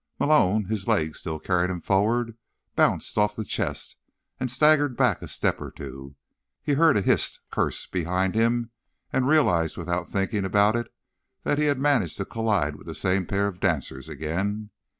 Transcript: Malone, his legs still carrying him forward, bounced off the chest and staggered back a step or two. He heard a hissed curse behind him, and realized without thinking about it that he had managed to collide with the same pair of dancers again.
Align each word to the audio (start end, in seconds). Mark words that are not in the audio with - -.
Malone, 0.17 0.65
his 0.65 0.87
legs 0.87 1.19
still 1.19 1.37
carrying 1.37 1.69
him 1.69 1.79
forward, 1.79 2.35
bounced 2.75 3.19
off 3.19 3.35
the 3.35 3.43
chest 3.45 3.97
and 4.39 4.49
staggered 4.49 4.97
back 4.97 5.21
a 5.21 5.27
step 5.27 5.61
or 5.61 5.69
two. 5.69 6.15
He 6.63 6.73
heard 6.73 6.97
a 6.97 7.03
hissed 7.03 7.39
curse 7.51 7.85
behind 7.85 8.33
him, 8.33 8.71
and 9.13 9.27
realized 9.27 9.77
without 9.77 10.09
thinking 10.09 10.43
about 10.43 10.75
it 10.75 10.91
that 11.43 11.59
he 11.59 11.65
had 11.65 11.77
managed 11.77 12.17
to 12.17 12.25
collide 12.25 12.77
with 12.77 12.87
the 12.87 12.95
same 12.95 13.27
pair 13.27 13.47
of 13.47 13.59
dancers 13.59 14.09
again. 14.09 14.71